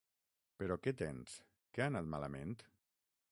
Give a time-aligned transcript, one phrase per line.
[0.61, 1.35] Però què tens?
[1.77, 2.57] Que ha anat malament?